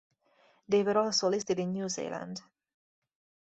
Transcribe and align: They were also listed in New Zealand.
They 0.67 0.81
were 0.81 0.97
also 0.97 1.29
listed 1.29 1.59
in 1.59 1.73
New 1.73 1.87
Zealand. 1.87 2.41